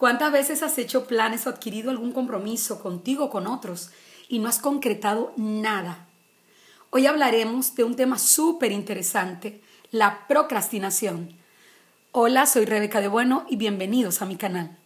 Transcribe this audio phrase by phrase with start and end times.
[0.00, 3.90] ¿Cuántas veces has hecho planes o adquirido algún compromiso contigo o con otros
[4.30, 6.06] y no has concretado nada?
[6.88, 9.60] Hoy hablaremos de un tema súper interesante,
[9.90, 11.34] la procrastinación.
[12.12, 14.80] Hola, soy Rebeca de Bueno y bienvenidos a mi canal.